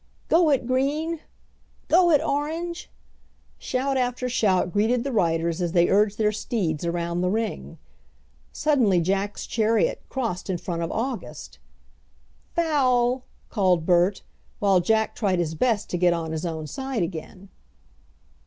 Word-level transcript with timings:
"Go 0.29 0.49
it, 0.49 0.65
green!" 0.65 1.19
"Go 1.87 2.09
it, 2.09 2.21
orange!" 2.25 2.89
Shout 3.59 3.97
after 3.97 4.27
shout 4.27 4.73
greeted 4.73 5.03
the 5.03 5.11
riders 5.11 5.61
as 5.61 5.73
they 5.73 5.89
urged 5.89 6.17
their 6.17 6.31
steeds 6.31 6.83
around 6.83 7.21
the 7.21 7.29
ring. 7.29 7.77
Suddenly 8.51 8.99
Jack's 8.99 9.45
chariot 9.45 10.01
crossed 10.09 10.49
in 10.49 10.57
front 10.57 10.81
of 10.81 10.91
August. 10.91 11.59
"Foul!" 12.55 13.25
called 13.51 13.85
Bert, 13.85 14.23
while 14.57 14.79
Jack 14.79 15.13
tried 15.13 15.37
his 15.37 15.53
best 15.53 15.87
to 15.91 15.99
get 15.99 16.13
on 16.13 16.31
his 16.31 16.47
own 16.47 16.65
side 16.65 17.03
again. 17.03 17.49